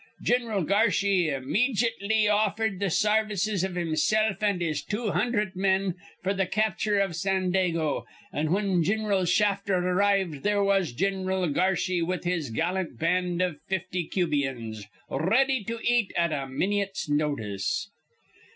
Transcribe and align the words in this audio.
Gin'ral 0.23 0.63
Garshy 0.63 1.27
immedjitly 1.27 2.27
offered 2.27 2.79
th' 2.79 2.91
sarvices 2.91 3.63
iv 3.63 3.73
himsilf 3.75 4.41
an' 4.41 4.59
his 4.59 4.81
two 4.83 5.11
hundherd 5.11 5.55
men 5.55 5.93
f'r 6.25 6.35
th' 6.35 6.49
capture 6.49 6.99
iv 6.99 7.11
Sandago; 7.11 8.05
an', 8.33 8.51
when 8.51 8.81
Gin'ral 8.81 9.25
Shafter 9.25 9.75
arrived, 9.75 10.41
there 10.41 10.63
was 10.63 10.91
Gin'ral 10.93 11.49
Garshy 11.49 12.01
with 12.01 12.23
his 12.23 12.49
gallant 12.49 12.97
band 12.97 13.43
iv 13.43 13.59
fifty 13.67 14.05
Cubians, 14.07 14.87
r 15.07 15.23
ready 15.29 15.63
to 15.65 15.79
eat 15.83 16.11
at 16.17 16.31
a 16.31 16.47
minyit's 16.47 17.07
notice. 17.07 17.87